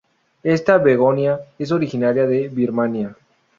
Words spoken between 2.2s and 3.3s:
de Birmania.